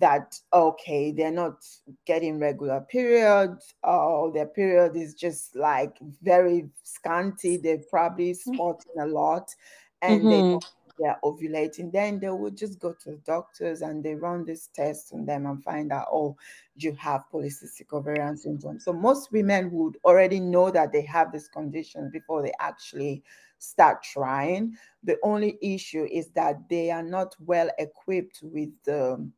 That 0.00 0.38
okay 0.52 1.12
they're 1.12 1.30
not 1.30 1.64
getting 2.06 2.38
regular 2.38 2.80
periods 2.80 3.74
or 3.84 4.32
their 4.32 4.46
period 4.46 4.96
is 4.96 5.14
just 5.14 5.54
like 5.54 5.96
very 6.22 6.68
scanty 6.82 7.56
they're 7.56 7.82
probably 7.90 8.32
mm. 8.32 8.36
spotting 8.36 9.00
a 9.00 9.06
lot 9.06 9.54
and 10.02 10.22
mm-hmm. 10.22 10.58
they 10.58 10.66
they're 10.98 11.18
ovulating 11.24 11.90
then 11.92 12.18
they 12.18 12.28
would 12.28 12.56
just 12.56 12.78
go 12.78 12.92
to 12.92 13.12
the 13.12 13.20
doctors 13.26 13.80
and 13.80 14.04
they 14.04 14.14
run 14.14 14.44
this 14.44 14.68
test 14.74 15.12
on 15.12 15.24
them 15.24 15.46
and 15.46 15.62
find 15.62 15.92
out 15.92 16.06
oh 16.12 16.36
you 16.76 16.94
have 16.94 17.24
polycystic 17.32 17.92
ovarian 17.92 18.36
syndrome 18.36 18.78
so 18.80 18.92
most 18.92 19.32
women 19.32 19.70
would 19.70 19.96
already 20.04 20.40
know 20.40 20.70
that 20.70 20.92
they 20.92 21.02
have 21.02 21.32
this 21.32 21.48
condition 21.48 22.10
before 22.12 22.42
they 22.42 22.52
actually 22.60 23.22
start 23.58 24.02
trying 24.02 24.74
the 25.02 25.16
only 25.22 25.58
issue 25.62 26.06
is 26.10 26.30
that 26.30 26.56
they 26.68 26.90
are 26.90 27.02
not 27.02 27.34
well 27.40 27.70
equipped 27.78 28.40
with 28.42 28.70
the 28.84 29.30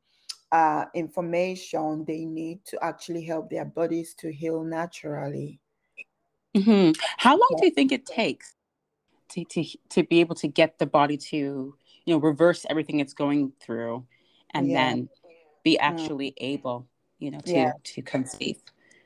uh, 0.52 0.84
information 0.94 2.04
they 2.04 2.26
need 2.26 2.62
to 2.66 2.78
actually 2.84 3.24
help 3.24 3.48
their 3.48 3.64
bodies 3.64 4.14
to 4.18 4.30
heal 4.30 4.62
naturally. 4.62 5.58
Mm-hmm. 6.54 6.92
How 7.16 7.32
long 7.32 7.56
do 7.58 7.64
you 7.64 7.70
think 7.70 7.90
it 7.90 8.04
takes 8.04 8.54
to, 9.30 9.44
to, 9.44 9.64
to 9.90 10.02
be 10.02 10.20
able 10.20 10.34
to 10.36 10.48
get 10.48 10.78
the 10.78 10.84
body 10.84 11.16
to, 11.16 11.36
you 12.04 12.14
know, 12.14 12.18
reverse 12.18 12.66
everything 12.68 13.00
it's 13.00 13.14
going 13.14 13.52
through 13.64 14.04
and 14.52 14.68
yeah. 14.68 14.90
then 14.90 15.08
be 15.64 15.78
mm. 15.80 15.80
actually 15.80 16.34
able, 16.36 16.86
you 17.18 17.30
know, 17.30 17.40
to, 17.40 17.52
yeah. 17.52 17.72
to 17.84 18.02
conceive? 18.02 18.58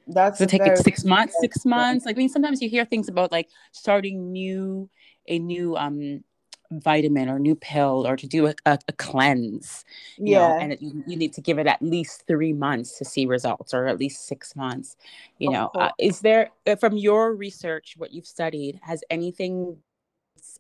That's 0.09 0.38
Does 0.38 0.47
it 0.47 0.50
take 0.50 0.67
it 0.67 0.79
six 0.79 1.05
months, 1.05 1.37
six 1.41 1.65
months? 1.65 2.07
Like, 2.07 2.17
I 2.17 2.19
mean, 2.19 2.29
sometimes 2.29 2.61
you 2.61 2.69
hear 2.69 2.85
things 2.85 3.09
about 3.09 3.31
like 3.31 3.49
starting 3.71 4.33
new, 4.33 4.91
a 5.29 5.38
new 5.38 5.76
um 5.76 6.25
vitamin 6.70 7.28
or 7.28 7.38
new 7.38 7.54
pill 7.54 8.06
or 8.06 8.16
to 8.16 8.26
do 8.26 8.46
a, 8.46 8.54
a, 8.64 8.78
a 8.88 8.92
cleanse 8.92 9.85
you 10.16 10.32
yeah. 10.32 10.38
know 10.38 10.58
and 10.58 10.73
it, 10.73 10.82
you, 10.82 11.04
you, 11.06 11.16
need 11.16 11.32
to 11.32 11.40
give 11.40 11.58
it 11.58 11.66
at 11.66 11.80
least 11.82 12.25
three 12.26 12.52
months 12.52 12.99
to 12.99 13.04
see 13.04 13.26
results 13.26 13.73
or 13.73 13.87
at 13.87 13.99
least 13.99 14.26
six 14.26 14.56
months 14.56 14.96
you 15.38 15.50
know 15.50 15.70
uh, 15.75 15.90
is 15.99 16.20
there 16.20 16.50
uh, 16.66 16.76
from 16.76 16.96
your 16.96 17.35
research 17.35 17.94
what 17.96 18.12
you've 18.12 18.26
studied 18.26 18.78
has 18.82 19.02
anything 19.11 19.76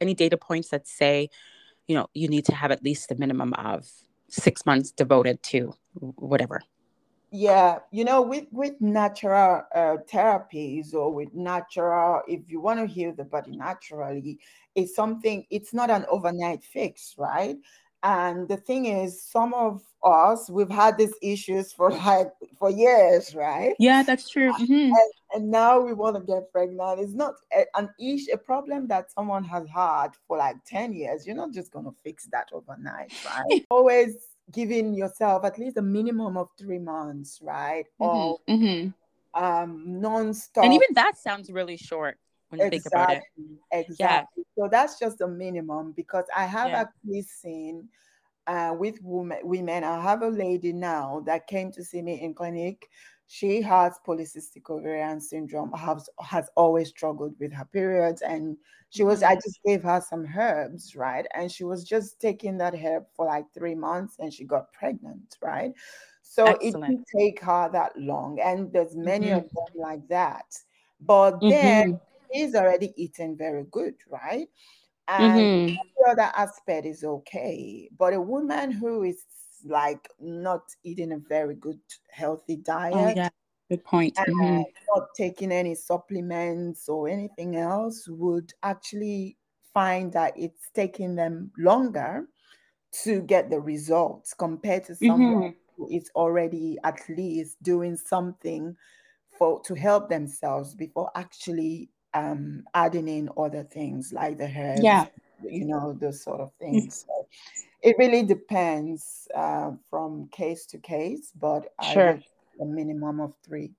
any 0.00 0.14
data 0.14 0.36
points 0.36 0.68
that 0.68 0.86
say 0.86 1.28
you 1.86 1.94
know 1.94 2.08
you 2.14 2.28
need 2.28 2.44
to 2.44 2.54
have 2.54 2.70
at 2.70 2.82
least 2.82 3.10
a 3.10 3.14
minimum 3.14 3.52
of 3.54 3.88
six 4.28 4.66
months 4.66 4.90
devoted 4.90 5.42
to 5.42 5.74
whatever 5.94 6.60
yeah 7.36 7.78
you 7.90 8.04
know 8.04 8.22
with 8.22 8.46
with 8.50 8.80
natural 8.80 9.62
uh, 9.74 9.96
therapies 10.10 10.94
or 10.94 11.12
with 11.12 11.32
natural 11.34 12.22
if 12.26 12.40
you 12.48 12.60
want 12.60 12.80
to 12.80 12.86
heal 12.86 13.12
the 13.14 13.24
body 13.24 13.50
naturally 13.56 14.38
it's 14.76 14.94
something 14.94 15.44
it's 15.50 15.74
not 15.74 15.90
an 15.90 16.04
overnight 16.08 16.62
fix 16.62 17.14
right? 17.18 17.56
And 18.02 18.46
the 18.46 18.58
thing 18.58 18.86
is 18.86 19.20
some 19.20 19.52
of 19.54 19.82
us 20.04 20.48
we've 20.48 20.70
had 20.70 20.96
these 20.96 21.14
issues 21.22 21.72
for 21.72 21.90
like 22.06 22.30
for 22.58 22.70
years 22.70 23.34
right? 23.34 23.74
Yeah 23.78 24.02
that's 24.02 24.28
true. 24.28 24.52
Mm-hmm. 24.52 24.92
and, 24.92 25.12
and, 25.34 25.50
now 25.50 25.80
we 25.80 25.92
want 25.92 26.16
to 26.16 26.22
get 26.22 26.52
pregnant. 26.52 27.00
It's 27.00 27.14
not 27.14 27.34
a, 27.52 27.64
an 27.74 27.88
issue 27.98 28.32
a 28.32 28.38
problem 28.38 28.86
that 28.88 29.10
someone 29.10 29.44
has 29.44 29.66
had 29.74 30.08
for 30.28 30.36
like 30.36 30.56
10 30.66 30.92
years. 30.92 31.26
You're 31.26 31.36
not 31.36 31.52
just 31.52 31.72
going 31.72 31.86
to 31.86 31.94
fix 32.04 32.28
that 32.32 32.50
overnight 32.52 33.12
right? 33.24 33.64
Always 33.70 34.14
giving 34.52 34.94
yourself 34.94 35.44
at 35.44 35.58
least 35.58 35.76
a 35.76 35.82
minimum 35.82 36.36
of 36.36 36.48
three 36.58 36.78
months, 36.78 37.40
right? 37.42 37.84
Mm-hmm, 38.00 38.04
or 38.04 38.38
mm-hmm. 38.48 39.42
um 39.42 40.00
non-stop. 40.00 40.64
And 40.64 40.72
even 40.72 40.88
that 40.94 41.16
sounds 41.16 41.50
really 41.50 41.76
short 41.76 42.18
when 42.48 42.60
you 42.60 42.66
exactly, 42.66 42.80
think 42.90 42.94
about 42.94 43.16
it. 43.16 43.86
Exactly. 43.88 44.44
Yeah. 44.56 44.64
So 44.64 44.68
that's 44.70 44.98
just 44.98 45.20
a 45.20 45.28
minimum 45.28 45.92
because 45.92 46.24
I 46.34 46.46
have 46.46 46.70
yeah. 46.70 46.80
actually 46.82 47.22
seen 47.22 47.88
uh, 48.46 48.74
with 48.78 48.98
women, 49.02 49.38
women, 49.42 49.84
I 49.84 50.00
have 50.00 50.22
a 50.22 50.28
lady 50.28 50.72
now 50.72 51.22
that 51.26 51.46
came 51.46 51.72
to 51.72 51.84
see 51.84 52.00
me 52.00 52.20
in 52.20 52.34
clinic 52.34 52.88
she 53.28 53.60
has 53.60 53.98
polycystic 54.06 54.70
ovarian 54.70 55.20
syndrome 55.20 55.72
has 55.72 56.08
has 56.20 56.48
always 56.56 56.88
struggled 56.88 57.34
with 57.40 57.52
her 57.52 57.64
periods 57.64 58.22
and 58.22 58.56
she 58.90 59.02
was 59.02 59.22
i 59.22 59.32
mm-hmm. 59.32 59.40
just 59.44 59.58
gave 59.64 59.82
her 59.82 60.00
some 60.00 60.26
herbs 60.36 60.94
right 60.94 61.26
and 61.34 61.50
she 61.50 61.64
was 61.64 61.84
just 61.84 62.20
taking 62.20 62.56
that 62.56 62.74
herb 62.74 63.04
for 63.14 63.26
like 63.26 63.44
three 63.52 63.74
months 63.74 64.16
and 64.20 64.32
she 64.32 64.44
got 64.44 64.72
pregnant 64.72 65.36
right 65.42 65.72
so 66.22 66.44
Excellent. 66.44 66.84
it 66.84 66.88
didn't 66.88 67.04
take 67.16 67.40
her 67.40 67.68
that 67.72 67.98
long 67.98 68.38
and 68.40 68.72
there's 68.72 68.94
many 68.94 69.28
mm-hmm. 69.28 69.38
of 69.38 69.50
them 69.50 69.80
like 69.80 70.06
that 70.08 70.46
but 71.00 71.40
then 71.40 71.94
mm-hmm. 71.94 71.96
he's 72.30 72.54
already 72.54 72.92
eating 72.96 73.36
very 73.36 73.64
good 73.72 73.94
right 74.08 74.48
and 75.08 75.40
mm-hmm. 75.40 75.74
the 75.74 76.10
other 76.10 76.30
aspect 76.36 76.86
is 76.86 77.02
okay 77.02 77.88
but 77.98 78.14
a 78.14 78.20
woman 78.20 78.70
who 78.70 79.02
is 79.02 79.24
like 79.64 80.08
not 80.20 80.62
eating 80.84 81.12
a 81.12 81.18
very 81.18 81.54
good 81.54 81.80
healthy 82.10 82.56
oh, 82.58 82.62
diet. 82.64 82.94
Oh, 82.94 83.12
yeah. 83.16 83.28
Good 83.68 83.84
point. 83.84 84.14
Mm-hmm. 84.16 84.62
Not 84.94 85.08
taking 85.16 85.50
any 85.50 85.74
supplements 85.74 86.88
or 86.88 87.08
anything 87.08 87.56
else 87.56 88.06
would 88.08 88.52
actually 88.62 89.36
find 89.74 90.12
that 90.12 90.34
it's 90.36 90.70
taking 90.72 91.16
them 91.16 91.50
longer 91.58 92.28
to 93.04 93.20
get 93.22 93.50
the 93.50 93.60
results 93.60 94.32
compared 94.34 94.84
to 94.84 94.94
someone 94.94 95.50
mm-hmm. 95.50 95.82
who 95.82 95.88
is 95.90 96.10
already 96.14 96.78
at 96.84 97.00
least 97.08 97.60
doing 97.62 97.96
something 97.96 98.76
for 99.36 99.60
to 99.62 99.74
help 99.74 100.08
themselves 100.08 100.74
before 100.74 101.10
actually 101.14 101.90
um, 102.14 102.64
adding 102.74 103.08
in 103.08 103.28
other 103.36 103.64
things 103.64 104.12
like 104.12 104.38
the 104.38 104.46
hair, 104.46 104.76
yeah, 104.80 105.06
you 105.42 105.66
know, 105.66 105.92
those 105.92 106.22
sort 106.22 106.40
of 106.40 106.52
things. 106.58 107.04
So 107.06 107.26
it 107.82 107.96
really 107.98 108.22
depends 108.22 109.28
uh, 109.34 109.72
from 109.90 110.28
case 110.28 110.66
to 110.66 110.78
case, 110.78 111.32
but 111.38 111.72
sure. 111.92 112.20
a 112.60 112.64
minimum 112.64 113.20
of 113.20 113.34
three. 113.44 113.72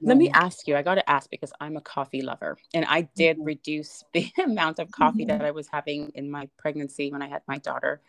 Let 0.00 0.16
me 0.16 0.30
ask 0.30 0.66
you, 0.66 0.76
I 0.76 0.82
got 0.82 0.96
to 0.96 1.08
ask 1.08 1.30
because 1.30 1.52
I'm 1.60 1.76
a 1.76 1.80
coffee 1.80 2.22
lover 2.22 2.58
and 2.74 2.84
I 2.88 3.02
did 3.14 3.36
mm-hmm. 3.36 3.46
reduce 3.46 4.02
the 4.12 4.30
amount 4.42 4.78
of 4.78 4.90
coffee 4.90 5.24
mm-hmm. 5.24 5.38
that 5.38 5.44
I 5.44 5.50
was 5.52 5.68
having 5.68 6.10
in 6.14 6.30
my 6.30 6.48
pregnancy 6.58 7.12
when 7.12 7.22
I 7.22 7.28
had 7.28 7.42
my 7.46 7.58
daughter. 7.58 8.00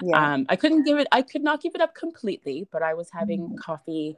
Yeah. 0.00 0.34
Um, 0.34 0.46
I 0.48 0.56
couldn't 0.56 0.84
give 0.84 0.98
it, 0.98 1.08
I 1.12 1.22
could 1.22 1.42
not 1.42 1.60
give 1.60 1.74
it 1.74 1.80
up 1.80 1.94
completely, 1.94 2.68
but 2.70 2.82
I 2.82 2.94
was 2.94 3.10
having 3.10 3.40
mm-hmm. 3.40 3.56
coffee. 3.56 4.16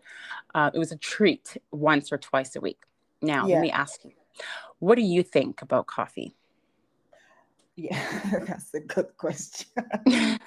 Uh, 0.54 0.70
it 0.74 0.78
was 0.78 0.92
a 0.92 0.96
treat 0.96 1.56
once 1.70 2.12
or 2.12 2.18
twice 2.18 2.54
a 2.56 2.60
week. 2.60 2.82
Now, 3.22 3.46
yeah. 3.46 3.54
let 3.54 3.62
me 3.62 3.70
ask 3.70 4.04
you, 4.04 4.12
what 4.78 4.96
do 4.96 5.02
you 5.02 5.22
think 5.22 5.62
about 5.62 5.86
coffee? 5.86 6.34
Yeah, 7.82 8.44
that's 8.46 8.72
a 8.74 8.80
good 8.80 9.16
question. 9.16 9.66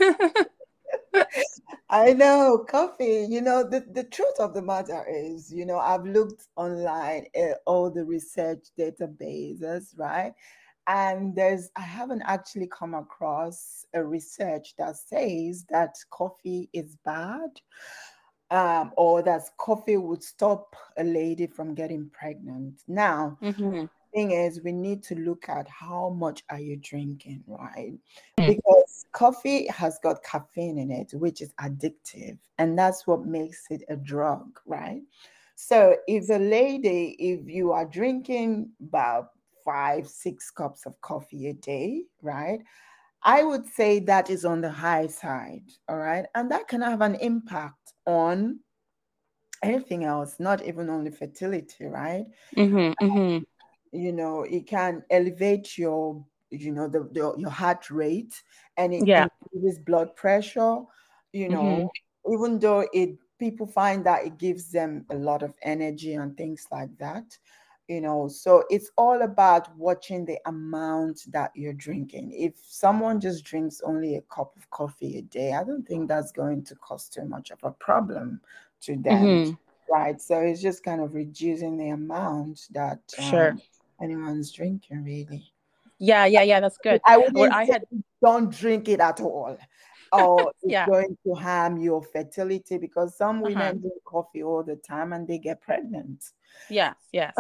I 1.89 2.13
know 2.13 2.65
coffee. 2.69 3.27
You 3.29 3.41
know, 3.41 3.63
the, 3.63 3.85
the 3.91 4.05
truth 4.05 4.39
of 4.39 4.53
the 4.53 4.61
matter 4.61 5.05
is, 5.07 5.51
you 5.51 5.65
know, 5.65 5.77
I've 5.77 6.05
looked 6.05 6.47
online 6.55 7.25
at 7.35 7.59
all 7.65 7.91
the 7.91 8.05
research 8.05 8.67
databases, 8.79 9.97
right? 9.97 10.33
And 10.87 11.35
there's, 11.35 11.69
I 11.75 11.81
haven't 11.81 12.21
actually 12.21 12.67
come 12.67 12.93
across 12.93 13.85
a 13.93 14.03
research 14.03 14.75
that 14.77 14.95
says 14.95 15.65
that 15.69 15.95
coffee 16.11 16.69
is 16.73 16.95
bad 17.03 17.49
um, 18.51 18.93
or 18.95 19.23
that 19.23 19.41
coffee 19.57 19.97
would 19.97 20.23
stop 20.23 20.75
a 20.97 21.03
lady 21.03 21.47
from 21.47 21.73
getting 21.73 22.09
pregnant. 22.11 22.81
Now, 22.87 23.37
mm-hmm 23.41 23.85
thing 24.15 24.31
is 24.31 24.61
we 24.63 24.71
need 24.71 25.03
to 25.03 25.15
look 25.15 25.49
at 25.49 25.67
how 25.67 26.09
much 26.09 26.43
are 26.49 26.59
you 26.59 26.77
drinking 26.77 27.43
right 27.47 27.93
mm. 28.39 28.47
because 28.47 29.05
coffee 29.11 29.67
has 29.67 29.99
got 30.01 30.23
caffeine 30.23 30.77
in 30.77 30.89
it 30.89 31.11
which 31.13 31.41
is 31.41 31.53
addictive 31.59 32.37
and 32.57 32.79
that's 32.79 33.05
what 33.05 33.25
makes 33.25 33.65
it 33.69 33.83
a 33.89 33.95
drug 33.95 34.59
right 34.65 35.01
so 35.55 35.95
if 36.07 36.29
a 36.29 36.39
lady 36.39 37.15
if 37.19 37.47
you 37.47 37.71
are 37.71 37.85
drinking 37.85 38.69
about 38.81 39.31
five 39.63 40.07
six 40.07 40.49
cups 40.49 40.85
of 40.85 40.99
coffee 41.01 41.49
a 41.49 41.53
day 41.53 42.03
right 42.21 42.59
i 43.23 43.43
would 43.43 43.65
say 43.67 43.99
that 43.99 44.29
is 44.29 44.45
on 44.45 44.61
the 44.61 44.69
high 44.69 45.07
side 45.07 45.69
all 45.89 45.97
right 45.97 46.25
and 46.35 46.49
that 46.49 46.67
can 46.67 46.81
have 46.81 47.01
an 47.01 47.15
impact 47.15 47.93
on 48.05 48.59
anything 49.63 50.03
else, 50.03 50.35
not 50.37 50.63
even 50.63 50.91
only 50.91 51.09
fertility, 51.09 51.85
right? 51.85 52.25
Mm-hmm, 52.55 53.03
mm-hmm 53.03 53.43
you 53.95 54.11
know 54.11 54.43
it 54.43 54.67
can 54.67 55.03
elevate 55.09 55.77
your 55.77 56.23
you 56.51 56.71
know 56.71 56.87
the, 56.87 57.09
the 57.11 57.33
your 57.37 57.49
heart 57.49 57.89
rate 57.89 58.41
and 58.77 58.93
it 58.93 59.05
yeah. 59.05 59.27
increases 59.41 59.79
blood 59.79 60.15
pressure 60.15 60.81
you 61.33 61.49
know 61.49 61.63
mm-hmm. 62.25 62.33
even 62.33 62.59
though 62.59 62.87
it 62.93 63.17
people 63.39 63.67
find 63.67 64.05
that 64.05 64.25
it 64.25 64.37
gives 64.37 64.71
them 64.71 65.05
a 65.09 65.15
lot 65.15 65.43
of 65.43 65.53
energy 65.63 66.13
and 66.13 66.37
things 66.37 66.67
like 66.71 66.95
that 66.97 67.37
you 67.87 68.01
know 68.01 68.27
so 68.27 68.63
it's 68.69 68.89
all 68.97 69.21
about 69.21 69.75
watching 69.77 70.25
the 70.25 70.37
amount 70.45 71.21
that 71.31 71.51
you're 71.55 71.73
drinking 71.73 72.31
if 72.31 72.53
someone 72.65 73.19
just 73.19 73.43
drinks 73.43 73.81
only 73.85 74.15
a 74.15 74.21
cup 74.21 74.55
of 74.57 74.69
coffee 74.69 75.17
a 75.17 75.21
day 75.21 75.53
i 75.53 75.63
don't 75.63 75.87
think 75.87 76.07
that's 76.07 76.31
going 76.31 76.63
to 76.63 76.75
cause 76.75 77.09
too 77.09 77.25
much 77.25 77.51
of 77.51 77.59
a 77.63 77.71
problem 77.71 78.39
to 78.81 78.95
them 78.95 79.23
mm-hmm. 79.23 79.93
right 79.93 80.21
so 80.21 80.39
it's 80.39 80.61
just 80.61 80.83
kind 80.83 81.01
of 81.01 81.13
reducing 81.13 81.77
the 81.77 81.89
amount 81.89 82.61
that 82.71 82.99
um, 83.19 83.29
sure 83.29 83.57
anyone's 84.01 84.51
drinking 84.51 85.03
really. 85.03 85.51
Yeah, 85.99 86.25
yeah, 86.25 86.41
yeah. 86.41 86.59
That's 86.59 86.77
good. 86.77 87.01
I 87.05 87.17
would 87.17 87.51
I 87.51 87.65
had 87.65 87.85
don't 88.23 88.51
drink 88.51 88.87
it 88.89 88.99
at 88.99 89.21
all. 89.21 89.57
Or 90.13 90.53
it's 90.61 90.71
yeah. 90.71 90.85
going 90.85 91.17
to 91.25 91.33
harm 91.33 91.77
your 91.77 92.01
fertility 92.01 92.77
because 92.77 93.17
some 93.17 93.41
women 93.41 93.57
uh-huh. 93.57 93.71
drink 93.73 94.03
coffee 94.05 94.43
all 94.43 94.63
the 94.63 94.77
time 94.77 95.11
and 95.11 95.27
they 95.27 95.39
get 95.39 95.59
pregnant. 95.59 96.23
Yeah, 96.69 96.93
yeah, 97.11 97.31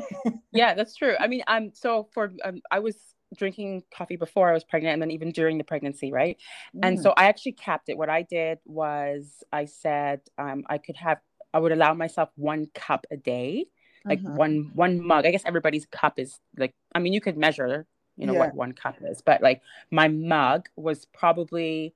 yeah. 0.52 0.72
That's 0.72 0.94
true. 0.96 1.14
I 1.20 1.26
mean, 1.26 1.42
I'm 1.46 1.74
so 1.74 2.08
for 2.14 2.32
um, 2.42 2.62
I 2.70 2.78
was 2.78 2.96
drinking 3.36 3.82
coffee 3.94 4.16
before 4.16 4.48
I 4.48 4.54
was 4.54 4.64
pregnant 4.64 4.94
and 4.94 5.02
then 5.02 5.10
even 5.10 5.32
during 5.32 5.58
the 5.58 5.64
pregnancy, 5.64 6.10
right? 6.10 6.38
Mm. 6.74 6.80
And 6.82 7.00
so 7.00 7.12
I 7.16 7.24
actually 7.24 7.52
capped 7.52 7.88
it. 7.88 7.98
What 7.98 8.08
I 8.08 8.22
did 8.22 8.58
was 8.64 9.42
I 9.52 9.66
said 9.66 10.20
um, 10.38 10.64
I 10.68 10.78
could 10.78 10.96
have 10.96 11.18
I 11.52 11.58
would 11.58 11.72
allow 11.72 11.92
myself 11.92 12.30
one 12.36 12.68
cup 12.74 13.06
a 13.10 13.16
day 13.16 13.66
like 14.04 14.20
mm-hmm. 14.20 14.36
one 14.36 14.70
one 14.74 15.04
mug. 15.04 15.26
I 15.26 15.30
guess 15.30 15.44
everybody's 15.44 15.86
cup 15.86 16.18
is 16.18 16.38
like 16.56 16.74
I 16.94 16.98
mean 16.98 17.12
you 17.12 17.20
could 17.20 17.36
measure 17.36 17.86
you 18.16 18.26
know 18.26 18.34
yeah. 18.34 18.40
what 18.40 18.54
one 18.54 18.72
cup 18.72 18.96
is, 19.02 19.22
but 19.22 19.42
like 19.42 19.62
my 19.90 20.08
mug 20.08 20.68
was 20.76 21.06
probably 21.06 21.94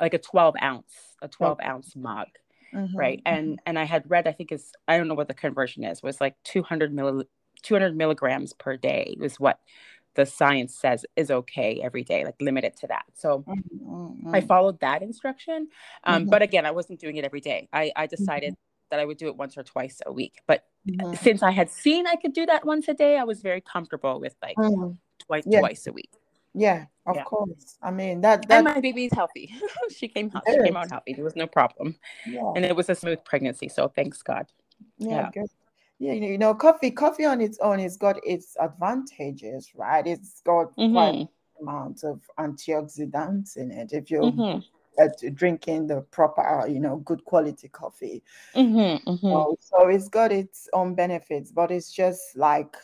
like 0.00 0.14
a 0.14 0.18
12 0.18 0.54
ounce 0.62 0.94
a 1.22 1.28
12 1.28 1.58
oh. 1.60 1.66
ounce 1.66 1.96
mug. 1.96 2.28
Mm-hmm. 2.74 2.96
Right. 2.96 3.22
And 3.26 3.52
mm-hmm. 3.52 3.62
and 3.66 3.78
I 3.78 3.84
had 3.84 4.08
read 4.08 4.26
I 4.26 4.32
think 4.32 4.52
is 4.52 4.72
I 4.86 4.96
don't 4.96 5.08
know 5.08 5.14
what 5.14 5.28
the 5.28 5.34
conversion 5.34 5.84
is 5.84 6.02
was 6.02 6.20
like 6.20 6.36
200 6.44 6.94
milli 6.94 7.24
200 7.62 7.96
milligrams 7.96 8.52
per 8.52 8.76
day 8.76 9.16
was 9.18 9.38
what 9.38 9.60
the 10.14 10.26
science 10.26 10.74
says 10.74 11.06
is 11.16 11.30
okay 11.30 11.80
every 11.82 12.02
day, 12.02 12.24
like 12.24 12.34
limited 12.40 12.76
to 12.78 12.86
that. 12.88 13.04
So 13.14 13.44
mm-hmm. 13.46 14.34
I 14.34 14.40
followed 14.40 14.80
that 14.80 15.02
instruction. 15.02 15.68
Um, 16.04 16.22
mm-hmm. 16.22 16.30
But 16.30 16.42
again, 16.42 16.66
I 16.66 16.72
wasn't 16.72 17.00
doing 17.00 17.16
it 17.16 17.24
every 17.24 17.40
day. 17.40 17.68
I, 17.72 17.92
I 17.94 18.06
decided 18.06 18.54
mm-hmm. 18.54 18.69
That 18.90 19.00
I 19.00 19.04
would 19.04 19.16
do 19.16 19.26
it 19.28 19.36
once 19.36 19.56
or 19.56 19.62
twice 19.62 20.00
a 20.06 20.12
week. 20.12 20.40
But 20.46 20.64
mm-hmm. 20.88 21.14
since 21.14 21.42
I 21.42 21.50
had 21.50 21.70
seen 21.70 22.06
I 22.06 22.16
could 22.16 22.32
do 22.32 22.46
that 22.46 22.64
once 22.64 22.88
a 22.88 22.94
day, 22.94 23.18
I 23.18 23.24
was 23.24 23.40
very 23.40 23.60
comfortable 23.60 24.20
with 24.20 24.34
like 24.42 24.56
mm-hmm. 24.56 24.92
twice 25.18 25.44
yeah. 25.46 25.60
twice 25.60 25.86
a 25.86 25.92
week. 25.92 26.10
Yeah, 26.52 26.86
of 27.06 27.16
yeah. 27.16 27.24
course. 27.24 27.78
I 27.82 27.90
mean 27.90 28.20
that, 28.22 28.46
that 28.48 28.58
and 28.58 28.64
my 28.64 28.80
baby's 28.80 29.12
healthy. 29.12 29.54
she 29.96 30.08
came 30.08 30.30
she 30.30 30.62
came 30.64 30.76
out 30.76 30.90
healthy. 30.90 31.14
There 31.14 31.24
was 31.24 31.36
no 31.36 31.46
problem. 31.46 31.96
Yeah. 32.26 32.52
And 32.56 32.64
it 32.64 32.74
was 32.74 32.88
a 32.88 32.94
smooth 32.94 33.24
pregnancy, 33.24 33.68
so 33.68 33.88
thanks 33.88 34.22
God. 34.22 34.46
Yeah, 34.98 35.30
yeah. 35.34 35.44
Yeah, 36.02 36.14
you 36.14 36.38
know, 36.38 36.54
coffee, 36.54 36.90
coffee 36.90 37.26
on 37.26 37.42
its 37.42 37.58
own 37.58 37.78
has 37.80 37.98
got 37.98 38.18
its 38.24 38.56
advantages, 38.58 39.70
right? 39.74 40.06
It's 40.06 40.40
got 40.40 40.74
mm-hmm. 40.74 40.94
quite 40.94 41.28
amount 41.60 42.04
of 42.04 42.22
antioxidants 42.38 43.58
in 43.58 43.70
it. 43.70 43.92
If 43.92 44.10
you're 44.10 44.22
mm-hmm 44.22 44.60
drinking 45.34 45.86
the 45.86 46.02
proper, 46.10 46.42
uh, 46.42 46.66
you 46.66 46.80
know, 46.80 46.96
good 46.98 47.24
quality 47.24 47.68
coffee. 47.68 48.22
Mm-hmm, 48.54 49.08
mm-hmm. 49.08 49.26
So, 49.26 49.56
so 49.60 49.88
it's 49.88 50.08
got 50.08 50.32
its 50.32 50.68
own 50.72 50.94
benefits, 50.94 51.52
but 51.52 51.70
it's 51.70 51.92
just 51.92 52.36
like 52.36 52.76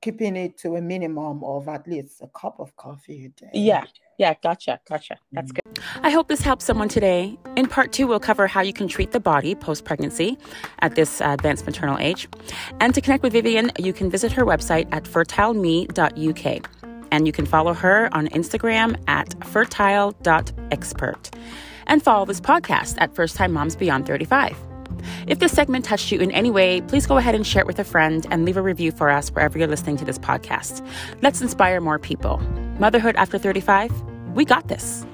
keeping 0.00 0.36
it 0.36 0.58
to 0.58 0.76
a 0.76 0.80
minimum 0.80 1.42
of 1.44 1.68
at 1.68 1.86
least 1.86 2.20
a 2.20 2.26
cup 2.28 2.58
of 2.58 2.76
coffee 2.76 3.26
a 3.26 3.28
day. 3.28 3.50
Yeah. 3.54 3.84
Yeah, 4.18 4.34
gotcha, 4.42 4.78
gotcha. 4.88 5.16
That's 5.32 5.50
mm. 5.50 5.58
good. 5.64 5.82
I 6.02 6.10
hope 6.10 6.28
this 6.28 6.42
helps 6.42 6.64
someone 6.64 6.88
today. 6.88 7.36
In 7.56 7.66
part 7.66 7.92
two, 7.92 8.06
we'll 8.06 8.20
cover 8.20 8.46
how 8.46 8.60
you 8.60 8.72
can 8.72 8.86
treat 8.86 9.10
the 9.10 9.18
body 9.18 9.54
post 9.54 9.84
pregnancy 9.84 10.38
at 10.80 10.94
this 10.94 11.20
uh, 11.20 11.30
advanced 11.30 11.64
maternal 11.66 11.98
age. 11.98 12.28
And 12.78 12.94
to 12.94 13.00
connect 13.00 13.22
with 13.22 13.32
Vivian, 13.32 13.72
you 13.78 13.92
can 13.92 14.10
visit 14.10 14.30
her 14.32 14.44
website 14.44 14.86
at 14.92 15.04
fertileme.uk. 15.04 16.81
And 17.12 17.26
you 17.26 17.32
can 17.32 17.46
follow 17.46 17.74
her 17.74 18.08
on 18.12 18.26
Instagram 18.28 19.00
at 19.06 19.32
fertile.expert. 19.46 21.30
And 21.86 22.02
follow 22.02 22.24
this 22.24 22.40
podcast 22.40 22.96
at 22.98 23.14
First 23.14 23.36
Time 23.36 23.52
Moms 23.52 23.76
Beyond 23.76 24.06
35. 24.06 24.56
If 25.26 25.38
this 25.38 25.52
segment 25.52 25.84
touched 25.84 26.10
you 26.10 26.20
in 26.20 26.30
any 26.30 26.50
way, 26.50 26.80
please 26.80 27.06
go 27.06 27.16
ahead 27.16 27.34
and 27.34 27.46
share 27.46 27.60
it 27.60 27.66
with 27.66 27.78
a 27.78 27.84
friend 27.84 28.26
and 28.30 28.44
leave 28.44 28.56
a 28.56 28.62
review 28.62 28.92
for 28.92 29.10
us 29.10 29.30
wherever 29.30 29.58
you're 29.58 29.68
listening 29.68 29.96
to 29.98 30.04
this 30.04 30.18
podcast. 30.18 30.86
Let's 31.22 31.40
inspire 31.40 31.80
more 31.80 31.98
people. 31.98 32.38
Motherhood 32.78 33.16
after 33.16 33.38
35, 33.38 33.90
we 34.34 34.44
got 34.44 34.68
this. 34.68 35.04